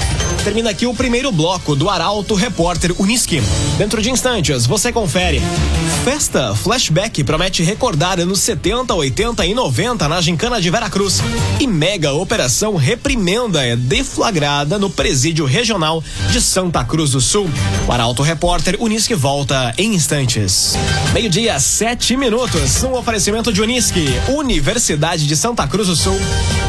Termina 0.48 0.70
aqui 0.70 0.88
o 0.88 0.94
primeiro 0.94 1.30
bloco 1.30 1.76
do 1.76 1.90
Arauto 1.90 2.34
Repórter 2.34 2.96
Unisque. 2.98 3.44
Dentro 3.78 4.02
de 4.02 4.10
instantes, 4.10 4.66
você 4.66 4.94
confere. 4.94 5.42
Festa 6.06 6.56
Flashback 6.56 7.22
promete 7.26 7.64
recordar 7.64 8.18
anos 8.18 8.40
70, 8.40 8.94
80 8.94 9.46
e 9.46 9.54
90 9.54 10.08
na 10.08 10.22
Gincana 10.22 10.62
de 10.62 10.70
Veracruz. 10.70 11.22
E 11.60 11.68
mega 11.68 12.14
operação 12.14 12.78
Reprimenda 12.78 13.62
é 13.62 13.76
deflagrada 13.76 14.80
no 14.80 14.90
Presídio 14.90 15.44
Regional 15.44 16.02
de 16.32 16.40
Santa 16.40 16.82
Cruz 16.86 17.12
do 17.12 17.20
Sul. 17.20 17.50
O 17.86 17.92
Arauto 17.92 18.24
Repórter 18.24 18.78
Unisque 18.80 19.16
volta 19.16 19.74
em 19.78 19.96
instantes. 19.96 20.76
Meio-dia, 21.12 21.60
sete 21.60 22.16
minutos. 22.16 22.82
Um 22.86 22.94
oferecimento 22.94 23.52
de 23.52 23.62
Unisque, 23.62 24.08
Universidade 24.30 25.28
de 25.28 25.36
Santa 25.36 25.68
Cruz 25.68 25.90
do 25.90 25.96
Sul. 25.98 26.18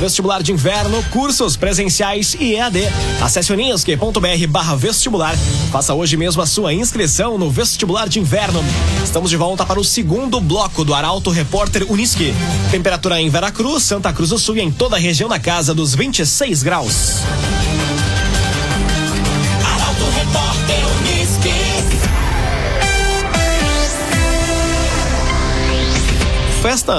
Vestibular 0.01 0.43
de 0.43 0.51
inverno, 0.51 1.01
cursos 1.13 1.57
presenciais 1.57 2.37
e 2.41 2.55
EAD. 2.55 2.81
Acesse 3.21 3.53
unisque.br 3.69 4.47
barra 4.49 4.75
vestibular. 4.75 5.37
Faça 5.71 5.93
hoje 5.93 6.17
mesmo 6.17 6.41
a 6.41 6.47
sua 6.47 6.73
inscrição 6.73 7.37
no 7.37 7.51
vestibular 7.51 8.09
de 8.09 8.19
inverno. 8.19 8.65
Estamos 9.05 9.29
de 9.29 9.37
volta 9.37 9.67
para 9.67 9.79
o 9.79 9.85
segundo 9.85 10.41
bloco 10.41 10.85
do 10.85 10.95
Arauto 10.95 11.31
Repórter 11.31 11.85
Unisque. 11.91 12.33
Temperatura 12.71 13.21
em 13.21 13.29
Veracruz, 13.29 13.83
Santa 13.83 14.13
Cruz 14.13 14.31
do 14.31 14.39
Sul 14.39 14.57
e 14.57 14.61
em 14.61 14.71
toda 14.71 14.97
a 14.97 14.99
região 14.99 15.29
na 15.29 15.39
casa 15.39 15.75
dos 15.75 15.95
26 15.95 16.63
graus. 16.63 17.23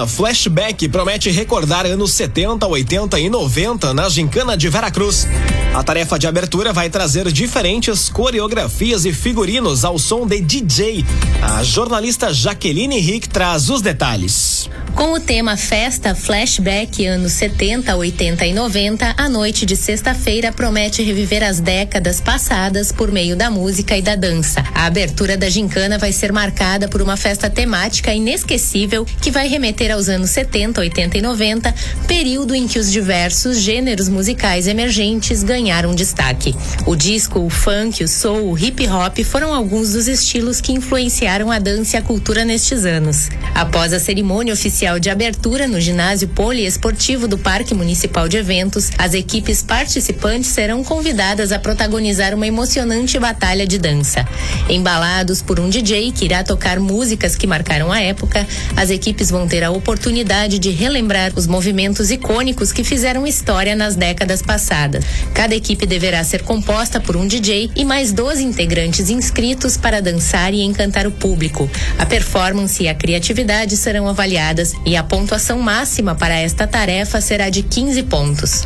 Flashback 0.08 0.88
promete 0.88 1.31
recordar 1.31 1.86
anos 1.86 2.13
70, 2.13 2.67
80 2.67 3.19
e 3.19 3.27
90 3.27 3.91
na 3.91 4.08
Gincana 4.08 4.55
de 4.55 4.69
Veracruz. 4.69 5.27
A 5.74 5.84
tarefa 5.84 6.19
de 6.19 6.27
abertura 6.27 6.72
vai 6.72 6.89
trazer 6.89 7.31
diferentes 7.31 8.08
coreografias 8.08 9.03
e 9.05 9.13
figurinos 9.13 9.84
ao 9.84 9.98
som 9.98 10.27
de 10.27 10.41
DJ. 10.41 11.03
A 11.41 11.63
jornalista 11.63 12.31
Jaqueline 12.31 13.00
Rick 13.00 13.29
traz 13.29 13.69
os 13.69 13.81
detalhes. 13.81 14.69
Com 14.96 15.13
o 15.13 15.19
tema 15.19 15.55
Festa 15.55 16.13
Flashback 16.13 17.05
anos 17.05 17.31
70, 17.34 17.96
80 17.96 18.46
e 18.46 18.53
90, 18.53 19.15
a 19.17 19.29
noite 19.29 19.65
de 19.65 19.75
sexta-feira 19.75 20.51
promete 20.51 21.01
reviver 21.01 21.43
as 21.43 21.60
décadas 21.60 22.19
passadas 22.19 22.91
por 22.91 23.12
meio 23.12 23.36
da 23.36 23.50
música 23.50 23.96
e 23.96 24.01
da 24.01 24.15
dança. 24.15 24.63
A 24.74 24.86
abertura 24.86 25.38
da 25.38 25.50
gincana 25.50 25.98
vai 25.98 26.12
ser 26.12 26.34
marcada 26.34 26.88
por 26.88 27.01
uma 27.01 27.15
festa 27.15 27.50
temática 27.50 28.13
inesquecível 28.13 29.05
que 29.22 29.31
vai 29.31 29.48
remeter 29.48 29.79
aos 29.88 30.10
anos 30.10 30.32
70, 30.32 30.82
80 30.82 31.18
e 31.18 31.22
90, 31.22 31.74
período 32.08 32.54
em 32.54 32.68
que 32.68 32.78
os 32.78 32.92
diversos 32.92 33.60
gêneros 33.60 34.10
musicais 34.10 34.68
emergentes 34.68 35.44
ganharam 35.44 35.96
destaque. 35.96 36.54
O 36.86 36.96
disco, 36.96 37.40
o 37.40 37.50
funk, 37.50 38.04
o 38.04 38.08
soul, 38.08 38.52
o 38.52 38.58
hip 38.58 38.86
hop 38.88 39.18
foram 39.24 39.54
alguns 39.54 39.94
dos 39.94 40.08
estilos 40.08 40.60
que 40.60 40.74
influenciaram 40.74 41.50
a 41.50 41.60
dança 41.60 41.96
e 41.96 42.00
a 42.00 42.02
cultura 42.02 42.44
nestes 42.44 42.84
anos. 42.84 43.30
Após 43.56 43.94
a 43.94 44.00
cerimônia 44.00 44.54
oficial 44.54 45.00
de 45.00 45.10
abertura 45.10 45.68
no 45.68 45.80
ginásio 45.80 46.28
poliesportivo 46.28 47.28
do 47.28 47.38
Parque 47.38 47.74
Municipal 47.74 48.28
de 48.28 48.38
Eventos, 48.38 48.92
as 48.98 49.14
equipes 49.14 49.64
participantes 49.64 50.50
serão 50.50 50.84
convidadas 50.84 51.52
a 51.52 51.60
protagonizar 51.60 52.34
uma 52.34 52.48
emocionante 52.48 53.18
batalha 53.18 53.66
de 53.66 53.78
dança. 53.78 54.28
Embalados 54.68 55.42
por 55.42 55.60
um 55.60 55.70
DJ 55.70 56.12
que 56.12 56.26
irá 56.26 56.44
tocar 56.44 56.80
músicas 56.80 57.36
que 57.36 57.48
marcaram 57.48 57.92
a 57.92 58.02
época, 58.02 58.48
as 58.76 58.90
equipes 58.90 59.30
vão 59.30 59.48
ter 59.48 59.59
a 59.63 59.72
oportunidade 59.72 60.60
de 60.60 60.70
relembrar 60.70 61.32
os 61.36 61.48
movimentos 61.48 62.12
icônicos 62.12 62.72
que 62.72 62.84
fizeram 62.84 63.25
história 63.25 63.75
nas 63.75 63.96
décadas 63.96 64.42
passadas. 64.42 65.04
Cada 65.34 65.56
equipe 65.56 65.86
deverá 65.86 66.24
ser 66.24 66.44
composta 66.44 67.00
por 67.00 67.16
um 67.16 67.28
DJ 67.28 67.72
e 67.75 67.84
mais 67.86 68.12
12 68.12 68.44
integrantes 68.44 69.10
inscritos 69.10 69.78
para 69.78 70.01
dançar 70.01 70.54
e 70.54 70.62
encantar 70.62 71.08
o 71.08 71.12
público. 71.12 71.70
A 71.98 72.06
performance 72.06 72.82
e 72.84 72.88
a 72.88 72.94
criatividade 72.94 73.75
serão 73.78 74.08
avaliadas 74.08 74.74
e 74.86 74.96
a 74.96 75.04
pontuação 75.04 75.60
máxima 75.60 76.16
para 76.16 76.36
esta 76.36 76.68
tarefa 76.68 77.22
será 77.22 77.50
de 77.50 77.63
15 77.63 78.04
pontos. 78.04 78.63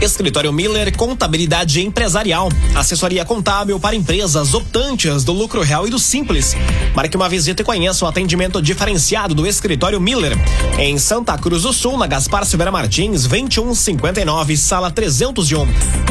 Escritório 0.00 0.52
Miller 0.52 0.94
Contabilidade 0.96 1.80
Empresarial. 1.80 2.48
Assessoria 2.74 3.24
contábil 3.24 3.80
para 3.80 3.96
empresas 3.96 4.52
optantes 4.52 5.24
do 5.24 5.32
lucro 5.32 5.62
real 5.62 5.86
e 5.86 5.90
do 5.90 5.98
simples. 5.98 6.54
Marque 6.94 7.16
uma 7.16 7.28
visita 7.28 7.62
e 7.62 7.64
conheça 7.64 8.04
o 8.04 8.08
atendimento 8.08 8.60
diferenciado 8.60 9.34
do 9.34 9.46
Escritório 9.46 10.00
Miller. 10.00 10.33
Em 10.78 10.98
Santa 10.98 11.38
Cruz 11.38 11.62
do 11.62 11.72
Sul, 11.72 11.96
na 11.96 12.06
Gaspar 12.06 12.44
Silveira 12.44 12.72
Martins, 12.72 13.26
2159, 13.26 14.56
sala 14.56 14.90
301. 14.90 15.66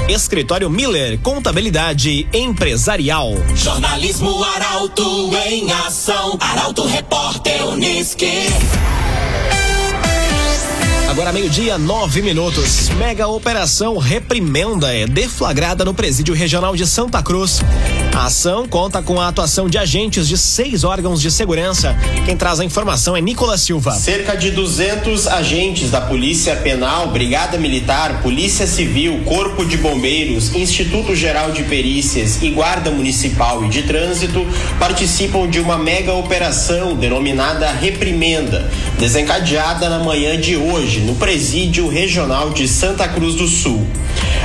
Escritório 0.08 0.70
Miller 0.70 1.20
Contabilidade 1.20 2.28
Empresarial. 2.34 3.34
Jornalismo 3.56 4.44
Arauto 4.44 5.32
em 5.48 5.72
ação. 5.72 6.38
Arauto 6.40 6.86
Repórter 6.86 7.68
Unisque. 7.68 8.48
Agora 11.14 11.32
meio-dia, 11.32 11.78
nove 11.78 12.24
minutos. 12.24 12.90
Mega 12.98 13.28
operação 13.28 13.98
Reprimenda 13.98 14.92
é 14.92 15.06
deflagrada 15.06 15.86
no 15.86 15.94
Presídio 15.94 16.34
Regional 16.34 16.76
de 16.76 16.88
Santa 16.88 17.22
Cruz. 17.22 17.62
A 18.16 18.26
ação 18.26 18.68
conta 18.68 19.02
com 19.02 19.20
a 19.20 19.28
atuação 19.28 19.68
de 19.68 19.76
agentes 19.76 20.28
de 20.28 20.38
seis 20.38 20.84
órgãos 20.84 21.20
de 21.20 21.32
segurança. 21.32 21.98
Quem 22.26 22.38
traz 22.38 22.60
a 22.60 22.64
informação 22.64 23.18
é 23.18 23.22
Nicolas 23.22 23.62
Silva. 23.62 23.92
Cerca 23.94 24.38
de 24.38 24.52
200 24.52 25.28
agentes 25.28 25.90
da 25.90 26.00
Polícia 26.00 26.56
Penal, 26.58 27.08
Brigada 27.08 27.58
Militar, 27.58 28.22
Polícia 28.22 28.68
Civil, 28.68 29.24
Corpo 29.26 29.66
de 29.66 29.78
Bombeiros, 29.78 30.54
Instituto 30.54 31.16
Geral 31.16 31.52
de 31.52 31.64
Perícias 31.64 32.40
e 32.44 32.52
Guarda 32.52 32.92
Municipal 32.92 33.66
e 33.66 33.70
de 33.70 33.82
Trânsito 33.82 34.46
participam 34.78 35.50
de 35.50 35.60
uma 35.60 35.80
mega 35.80 36.14
operação 36.14 36.96
denominada 36.96 37.72
Reprimenda, 37.72 38.70
desencadeada 39.00 39.90
na 39.90 39.98
manhã 39.98 40.40
de 40.40 40.56
hoje 40.56 41.00
no 41.00 41.16
Presídio 41.16 41.88
Regional 41.88 42.52
de 42.52 42.68
Santa 42.68 43.08
Cruz 43.08 43.34
do 43.34 43.48
Sul. 43.48 43.88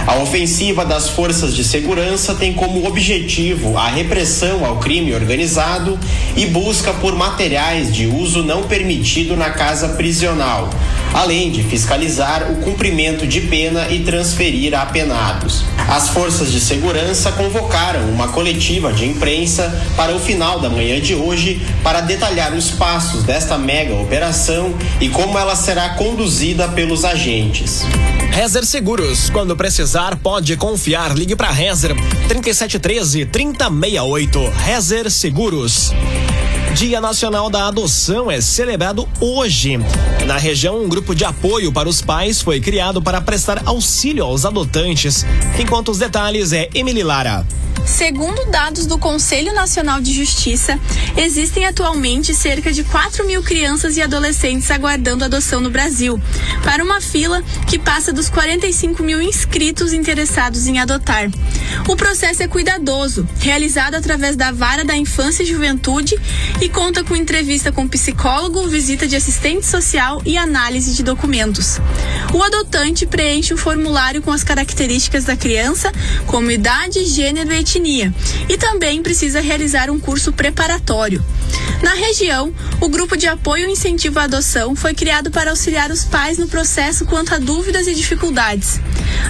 A 0.06 0.16
ofensiva 0.22 0.86
das 0.86 1.10
forças 1.10 1.54
de 1.54 1.62
segurança 1.62 2.34
tem 2.34 2.54
como 2.54 2.86
objetivo 2.86 3.57
a 3.76 3.88
repressão 3.88 4.64
ao 4.64 4.76
crime 4.76 5.14
organizado 5.14 5.98
e 6.36 6.46
busca 6.46 6.92
por 6.94 7.14
materiais 7.14 7.92
de 7.92 8.06
uso 8.06 8.42
não 8.42 8.64
permitido 8.64 9.36
na 9.36 9.50
casa 9.50 9.90
prisional, 9.90 10.70
além 11.12 11.50
de 11.50 11.62
fiscalizar 11.62 12.50
o 12.50 12.56
cumprimento 12.56 13.26
de 13.26 13.42
pena 13.42 13.88
e 13.88 14.00
transferir 14.00 14.74
apenados. 14.74 15.64
As 15.88 16.08
forças 16.10 16.52
de 16.52 16.60
segurança 16.60 17.32
convocaram 17.32 18.08
uma 18.10 18.28
coletiva 18.28 18.92
de 18.92 19.06
imprensa 19.06 19.82
para 19.96 20.14
o 20.14 20.20
final 20.20 20.60
da 20.60 20.68
manhã 20.68 21.00
de 21.00 21.14
hoje 21.14 21.60
para 21.82 22.00
detalhar 22.00 22.52
os 22.54 22.70
passos 22.70 23.22
desta 23.22 23.56
mega 23.56 23.94
operação 23.94 24.74
e 25.00 25.08
como 25.08 25.38
ela 25.38 25.56
será 25.56 25.90
conduzida 25.90 26.68
pelos 26.68 27.04
agentes. 27.04 27.82
Rezer 28.30 28.64
Seguros, 28.64 29.30
quando 29.30 29.56
precisar, 29.56 30.16
pode 30.16 30.56
confiar. 30.56 31.16
Ligue 31.16 31.34
para 31.34 31.50
Rezer 31.50 31.94
3713 32.28 33.26
3068. 33.26 34.52
Rezer 34.64 35.10
Seguros. 35.10 35.92
Dia 36.78 37.00
Nacional 37.00 37.50
da 37.50 37.66
Adoção 37.66 38.30
é 38.30 38.40
celebrado 38.40 39.08
hoje. 39.20 39.80
Na 40.28 40.36
região, 40.36 40.80
um 40.80 40.88
grupo 40.88 41.12
de 41.12 41.24
apoio 41.24 41.72
para 41.72 41.88
os 41.88 42.00
pais 42.00 42.40
foi 42.40 42.60
criado 42.60 43.02
para 43.02 43.20
prestar 43.20 43.62
auxílio 43.66 44.22
aos 44.22 44.44
adotantes. 44.44 45.26
Enquanto 45.58 45.90
os 45.90 45.98
detalhes 45.98 46.52
é 46.52 46.70
Emily 46.72 47.02
Lara. 47.02 47.44
Segundo 47.88 48.44
dados 48.50 48.86
do 48.86 48.98
Conselho 48.98 49.52
Nacional 49.54 50.00
de 50.00 50.12
Justiça, 50.12 50.78
existem 51.16 51.64
atualmente 51.64 52.34
cerca 52.34 52.70
de 52.70 52.84
4 52.84 53.26
mil 53.26 53.42
crianças 53.42 53.96
e 53.96 54.02
adolescentes 54.02 54.70
aguardando 54.70 55.24
adoção 55.24 55.58
no 55.58 55.70
Brasil, 55.70 56.20
para 56.62 56.84
uma 56.84 57.00
fila 57.00 57.42
que 57.66 57.78
passa 57.78 58.12
dos 58.12 58.28
45 58.28 59.02
mil 59.02 59.20
inscritos 59.22 59.94
interessados 59.94 60.66
em 60.66 60.78
adotar. 60.78 61.30
O 61.88 61.96
processo 61.96 62.42
é 62.42 62.46
cuidadoso, 62.46 63.26
realizado 63.40 63.94
através 63.94 64.36
da 64.36 64.52
Vara 64.52 64.84
da 64.84 64.94
Infância 64.94 65.42
e 65.42 65.46
Juventude 65.46 66.14
e 66.60 66.68
conta 66.68 67.02
com 67.02 67.16
entrevista 67.16 67.72
com 67.72 67.88
psicólogo, 67.88 68.68
visita 68.68 69.08
de 69.08 69.16
assistente 69.16 69.66
social 69.66 70.20
e 70.24 70.36
análise 70.36 70.92
de 70.92 71.02
documentos. 71.02 71.80
O 72.34 72.42
adotante 72.42 73.06
preenche 73.06 73.54
o 73.54 73.58
formulário 73.58 74.22
com 74.22 74.30
as 74.30 74.44
características 74.44 75.24
da 75.24 75.36
criança, 75.36 75.90
como 76.26 76.50
idade, 76.50 77.04
gênero 77.06 77.52
e 77.52 77.58
etnia, 77.58 77.77
e 78.48 78.56
também 78.56 79.02
precisa 79.02 79.40
realizar 79.40 79.90
um 79.90 80.00
curso 80.00 80.32
preparatório. 80.32 81.24
Na 81.82 81.94
região, 81.94 82.52
o 82.80 82.88
grupo 82.88 83.16
de 83.16 83.26
apoio 83.26 83.68
e 83.68 83.72
incentivo 83.72 84.18
à 84.18 84.24
adoção 84.24 84.74
foi 84.74 84.94
criado 84.94 85.30
para 85.30 85.50
auxiliar 85.50 85.90
os 85.90 86.04
pais 86.04 86.38
no 86.38 86.48
processo 86.48 87.04
quanto 87.04 87.34
a 87.34 87.38
dúvidas 87.38 87.86
e 87.86 87.94
dificuldades. 87.94 88.80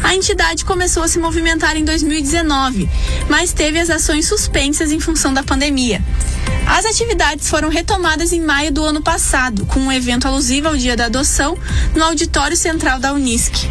A 0.02 0.14
entidade 0.14 0.64
começou 0.64 1.02
a 1.02 1.08
se 1.08 1.18
movimentar 1.18 1.76
em 1.76 1.84
2019, 1.84 2.88
mas 3.28 3.52
teve 3.52 3.78
as 3.78 3.90
ações 3.90 4.26
suspensas 4.26 4.90
em 4.90 5.00
função 5.00 5.34
da 5.34 5.42
pandemia. 5.42 6.02
As 6.66 6.86
atividades 6.86 7.48
foram 7.48 7.68
retomadas 7.68 8.32
em 8.32 8.40
maio 8.40 8.72
do 8.72 8.84
ano 8.84 9.02
passado, 9.02 9.66
com 9.66 9.80
um 9.80 9.92
evento 9.92 10.26
alusivo 10.26 10.68
ao 10.68 10.76
Dia 10.76 10.96
da 10.96 11.06
Adoção 11.06 11.56
no 11.94 12.04
Auditório 12.04 12.56
Central 12.56 12.98
da 12.98 13.12
Unisc. 13.12 13.66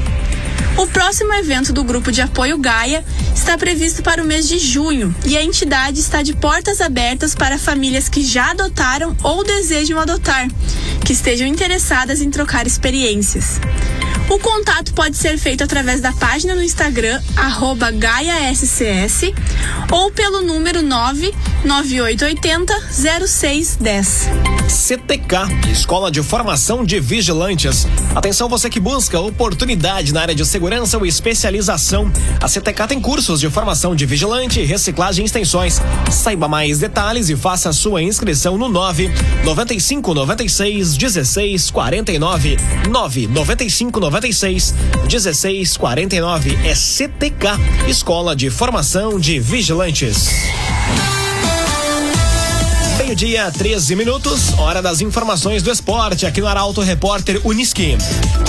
O 0.78 0.86
próximo 0.86 1.34
evento 1.34 1.74
do 1.74 1.84
grupo 1.84 2.12
de 2.12 2.22
apoio 2.22 2.56
Gaia 2.60 3.04
está 3.34 3.58
previsto 3.58 4.04
para 4.04 4.22
o 4.22 4.26
mês 4.26 4.48
de 4.48 4.60
junho 4.60 5.14
e 5.26 5.36
a 5.36 5.44
entidade 5.44 6.00
está 6.00 6.22
de 6.22 6.36
portas 6.36 6.82
abertas 6.82 7.34
para 7.34 7.58
famílias 7.58 8.08
que 8.08 8.24
já 8.24 8.52
adotaram 8.52 9.18
ou 9.24 9.44
desejam 9.44 10.00
adotar, 10.00 10.48
que 11.04 11.14
estejam 11.14 11.48
interessadas 11.48 12.22
em 12.22 12.30
trocar 12.30 12.68
experiências. 12.68 13.60
O 14.30 14.38
contato 14.40 14.94
pode 14.94 15.16
ser 15.16 15.38
feito 15.38 15.64
através 15.64 16.02
da 16.02 16.12
página 16.12 16.54
no 16.54 16.62
Instagram, 16.62 17.22
GaiaSCS, 17.98 19.32
ou 19.90 20.12
pelo 20.12 20.42
número 20.42 20.82
99880 20.82 22.74
0610. 22.92 24.28
CTK, 24.68 25.70
Escola 25.72 26.12
de 26.12 26.22
Formação 26.22 26.84
de 26.84 27.00
Vigilantes. 27.00 27.88
Atenção 28.14 28.50
você 28.50 28.70
que 28.70 28.82
busca 28.82 29.18
oportunidade 29.18 30.14
na 30.14 30.22
área 30.22 30.36
de 30.36 30.46
segurança 30.46 30.98
ou 30.98 31.06
especialização. 31.06 32.12
A 32.42 32.50
CTK 32.50 32.86
tem 32.86 33.00
cursos 33.00 33.40
de 33.40 33.50
formação 33.50 33.96
de 33.96 34.06
vigilante, 34.06 34.62
reciclagem 34.62 35.24
e 35.24 35.26
extensões. 35.26 35.82
Saiba 36.12 36.50
mais 36.50 36.80
detalhes 36.80 37.30
e 37.30 37.36
faça 37.38 37.72
sua 37.72 38.04
inscrição 38.04 38.58
no 38.58 38.68
9 38.68 39.10
95 39.46 40.14
96 40.14 40.98
16 40.98 41.72
49 41.72 42.58
9 42.90 43.28
95 43.28 44.00
96 44.02 44.17
16 45.08 45.78
49 45.78 46.58
é 46.66 46.74
CTK, 46.74 47.88
Escola 47.88 48.36
de 48.36 48.50
Formação 48.50 49.20
de 49.20 49.40
Vigilantes. 49.40 50.30
Meio-dia, 52.98 53.52
13 53.52 53.96
minutos, 53.96 54.58
hora 54.58 54.82
das 54.82 55.02
informações 55.02 55.62
do 55.62 55.72
esporte 55.72 56.26
aqui 56.26 56.42
no 56.42 56.48
Arauto 56.48 56.82
Repórter 56.82 57.40
Uniski. 57.46 57.96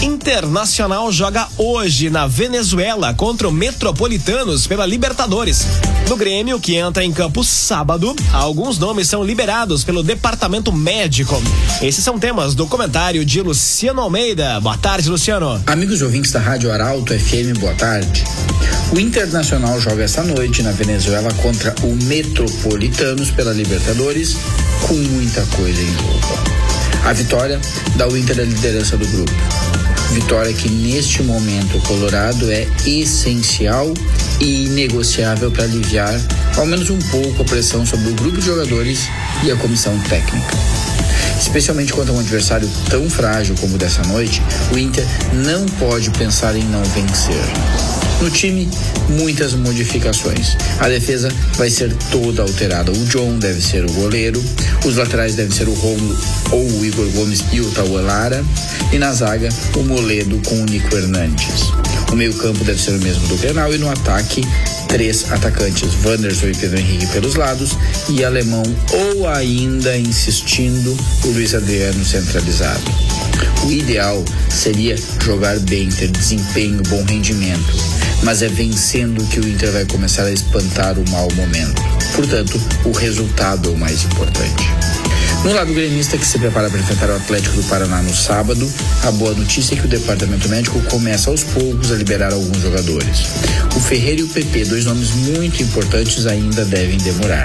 Internacional 0.02 1.12
joga 1.12 1.46
hoje 1.58 2.08
na 2.08 2.26
Venezuela 2.26 3.12
contra 3.12 3.46
o 3.46 3.52
Metropolitanos 3.52 4.66
pela 4.66 4.86
Libertadores. 4.86 5.66
No 6.08 6.16
Grêmio, 6.16 6.58
que 6.58 6.76
entra 6.76 7.04
em 7.04 7.12
campo 7.12 7.44
sábado, 7.44 8.16
alguns 8.32 8.78
nomes 8.78 9.06
são 9.06 9.22
liberados 9.22 9.84
pelo 9.84 10.02
departamento 10.02 10.72
médico. 10.72 11.40
Esses 11.82 12.02
são 12.02 12.18
temas 12.18 12.54
do 12.54 12.66
comentário 12.66 13.24
de 13.24 13.42
Luciano 13.42 14.00
Almeida. 14.00 14.58
Boa 14.60 14.78
tarde, 14.78 15.10
Luciano. 15.10 15.62
Amigos 15.66 16.00
ouvintes 16.00 16.32
da 16.32 16.40
Rádio 16.40 16.72
Arauto 16.72 17.12
FM, 17.12 17.58
boa 17.58 17.74
tarde. 17.74 18.24
O 18.90 18.98
Internacional 18.98 19.78
joga 19.78 20.04
esta 20.04 20.22
noite 20.22 20.62
na 20.62 20.72
Venezuela 20.72 21.30
contra 21.42 21.74
o 21.82 21.94
Metropolitanos 22.04 23.30
pela 23.30 23.52
Libertadores, 23.52 24.37
com 24.86 24.94
muita 24.94 25.42
coisa 25.56 25.80
em 25.80 25.92
jogo. 25.94 26.18
A 27.04 27.12
vitória 27.12 27.60
dá 27.96 28.08
o 28.08 28.16
Inter 28.16 28.40
a 28.40 28.44
liderança 28.44 28.96
do 28.96 29.06
grupo. 29.06 29.32
Vitória 30.12 30.52
que 30.52 30.70
neste 30.70 31.22
momento 31.22 31.76
o 31.76 31.82
Colorado 31.82 32.50
é 32.50 32.66
essencial 32.86 33.92
e 34.40 34.64
inegociável 34.64 35.50
para 35.50 35.64
aliviar 35.64 36.18
ao 36.56 36.66
menos 36.66 36.90
um 36.90 36.98
pouco 36.98 37.42
a 37.42 37.44
pressão 37.44 37.84
sobre 37.84 38.10
o 38.10 38.14
grupo 38.14 38.38
de 38.38 38.46
jogadores 38.46 39.00
e 39.42 39.50
a 39.50 39.56
comissão 39.56 39.98
técnica. 40.00 40.56
Especialmente 41.38 41.92
contra 41.92 42.12
um 42.12 42.18
adversário 42.18 42.68
tão 42.90 43.08
frágil 43.08 43.54
como 43.60 43.76
o 43.76 43.78
dessa 43.78 44.02
noite, 44.02 44.42
o 44.72 44.78
Inter 44.78 45.06
não 45.32 45.64
pode 45.78 46.10
pensar 46.10 46.56
em 46.56 46.64
não 46.64 46.82
vencer. 46.84 47.97
No 48.20 48.28
time, 48.30 48.68
muitas 49.08 49.54
modificações. 49.54 50.56
A 50.80 50.88
defesa 50.88 51.28
vai 51.56 51.70
ser 51.70 51.94
toda 52.10 52.42
alterada. 52.42 52.90
O 52.90 53.04
John 53.04 53.38
deve 53.38 53.60
ser 53.60 53.84
o 53.84 53.92
goleiro, 53.92 54.42
os 54.84 54.96
laterais 54.96 55.36
devem 55.36 55.52
ser 55.56 55.68
o 55.68 55.74
Romulo 55.74 56.18
ou 56.50 56.68
o 56.68 56.84
Igor 56.84 57.06
Gomes 57.10 57.44
e 57.52 57.60
o 57.60 57.70
Tauelara, 57.70 58.44
e 58.92 58.98
na 58.98 59.12
zaga, 59.12 59.48
o 59.76 59.82
Moledo 59.84 60.40
com 60.46 60.60
o 60.60 60.64
Nico 60.64 60.96
Hernandes. 60.96 61.70
O 62.10 62.16
meio-campo 62.16 62.64
deve 62.64 62.80
ser 62.80 62.92
o 62.92 62.98
mesmo 62.98 63.26
do 63.28 63.36
Grenal 63.36 63.72
e 63.72 63.78
no 63.78 63.88
ataque, 63.88 64.42
três 64.88 65.30
atacantes, 65.30 65.94
Wanderson 66.04 66.48
e 66.48 66.56
Pedro 66.56 66.80
Henrique 66.80 67.06
pelos 67.08 67.34
lados 67.34 67.76
e 68.08 68.24
alemão 68.24 68.62
ou 68.92 69.28
ainda 69.28 69.96
insistindo 69.96 70.96
o 71.24 71.28
Luiz 71.28 71.54
Adriano 71.54 72.04
centralizado. 72.04 72.82
O 73.64 73.70
ideal 73.70 74.24
seria 74.50 74.96
jogar 75.22 75.58
bem, 75.60 75.88
ter 75.88 76.08
desempenho, 76.08 76.82
bom 76.88 77.04
rendimento, 77.04 77.72
mas 78.22 78.42
é 78.42 78.48
vencendo 78.48 79.24
que 79.26 79.40
o 79.40 79.48
Inter 79.48 79.70
vai 79.72 79.84
começar 79.84 80.24
a 80.24 80.32
espantar 80.32 80.98
o 80.98 81.08
mau 81.10 81.28
momento. 81.34 81.82
Portanto, 82.14 82.60
o 82.84 82.90
resultado 82.90 83.68
é 83.68 83.72
o 83.72 83.76
mais 83.76 84.04
importante. 84.04 84.64
No 85.44 85.52
lado 85.52 85.72
gremista 85.72 86.18
que 86.18 86.26
se 86.26 86.38
prepara 86.38 86.68
para 86.68 86.80
enfrentar 86.80 87.10
o 87.10 87.16
Atlético 87.16 87.56
do 87.56 87.62
Paraná 87.64 88.02
no 88.02 88.14
sábado, 88.14 88.70
a 89.04 89.10
boa 89.12 89.32
notícia 89.34 89.74
é 89.74 89.78
que 89.78 89.86
o 89.86 89.88
departamento 89.88 90.48
médico 90.48 90.80
começa 90.90 91.30
aos 91.30 91.44
poucos 91.44 91.92
a 91.92 91.94
liberar 91.94 92.32
alguns 92.32 92.60
jogadores. 92.60 93.20
O 93.76 93.80
Ferreira 93.80 94.20
e 94.20 94.24
o 94.24 94.28
PP, 94.28 94.64
dois 94.64 94.84
nomes 94.84 95.10
muito 95.12 95.62
importantes, 95.62 96.26
ainda 96.26 96.64
devem 96.64 96.98
demorar. 96.98 97.44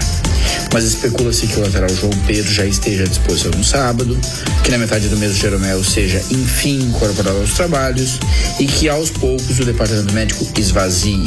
Mas 0.74 0.86
especula-se 0.86 1.46
que 1.46 1.60
o 1.60 1.62
lateral 1.62 1.90
João 1.90 2.12
Pedro 2.26 2.52
já 2.52 2.66
esteja 2.66 3.04
à 3.04 3.08
disposição 3.08 3.52
no 3.52 3.64
sábado, 3.64 4.20
que 4.64 4.72
na 4.72 4.80
metade 4.80 5.08
do 5.08 5.18
mês 5.18 5.34
o 5.34 5.36
Jeromel 5.36 5.84
seja 5.84 6.22
enfim 6.32 6.80
incorporado 6.80 7.38
aos 7.38 7.54
trabalhos 7.54 8.20
e 8.60 8.66
que 8.66 8.90
aos 8.90 9.12
poucos 9.12 9.60
o 9.60 9.66
departamento 9.66 10.14
médico 10.14 10.46
esvazie. 10.58 11.24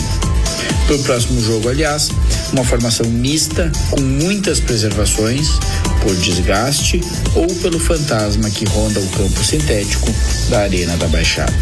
Para 0.86 0.96
o 0.96 1.02
próximo 1.02 1.40
jogo, 1.40 1.68
aliás, 1.68 2.10
uma 2.52 2.64
formação 2.64 3.06
mista 3.06 3.70
com 3.90 4.00
muitas 4.00 4.60
preservações 4.60 5.58
por 6.06 6.14
desgaste 6.18 7.00
ou 7.34 7.48
pelo 7.60 7.80
fantasma 7.80 8.48
que 8.48 8.64
ronda 8.66 9.00
o 9.00 9.08
campo 9.08 9.42
sintético 9.42 10.06
da 10.48 10.60
Arena 10.60 10.96
da 10.98 11.08
Baixada. 11.08 11.52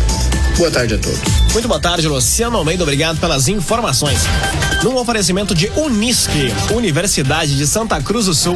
Boa 0.57 0.71
tarde 0.71 0.95
a 0.95 0.99
todos. 0.99 1.19
Muito 1.53 1.67
boa 1.67 1.81
tarde, 1.81 2.07
Luciano 2.07 2.57
Almeida. 2.57 2.85
Obrigado 2.85 3.19
pelas 3.19 3.49
informações. 3.49 4.21
Num 4.85 4.97
oferecimento 4.97 5.53
de 5.53 5.69
Unisque, 5.77 6.53
Universidade 6.73 7.57
de 7.57 7.67
Santa 7.67 8.01
Cruz 8.01 8.27
do 8.27 8.35
Sul. 8.35 8.55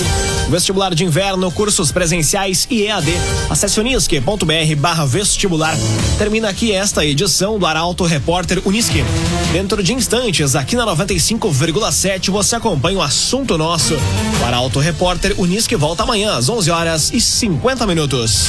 Vestibular 0.49 0.95
de 0.95 1.05
inverno, 1.05 1.51
cursos 1.51 1.91
presenciais 1.91 2.69
e 2.71 2.85
EAD. 2.85 3.13
Acesse 3.51 3.81
unisque.br 3.81 4.77
barra 4.79 5.07
vestibular. 5.07 5.77
Termina 6.19 6.49
aqui 6.49 6.71
esta 6.73 7.05
edição 7.05 7.59
do 7.59 7.67
Arauto 7.67 8.05
Repórter 8.05 8.63
Unisque. 8.65 9.05
Dentro 9.53 9.83
de 9.83 9.93
instantes, 9.93 10.55
aqui 10.55 10.77
na 10.77 10.87
95,7, 10.87 12.31
você 12.31 12.57
acompanha 12.57 12.99
o 12.99 13.03
assunto 13.03 13.59
nosso. 13.59 13.95
O 14.41 14.45
Arauto 14.45 14.79
Repórter 14.79 15.35
Unisque 15.37 15.75
volta 15.75 16.05
amanhã 16.05 16.37
às 16.37 16.49
11 16.49 16.71
horas 16.71 17.11
e 17.13 17.21
50 17.21 17.87
minutos. 17.89 18.47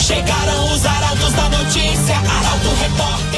Chegaram 0.00 0.74
os 0.74 0.84
arautos 0.84 1.32
da 1.34 1.48
notícia, 1.50 2.16
Arauto 2.50 2.70
Repórter 2.82 3.29